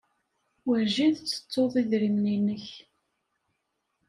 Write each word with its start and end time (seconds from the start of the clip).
Werjin 0.67 1.11
tettettuḍ 1.13 1.73
idrimen-nnek. 1.81 2.65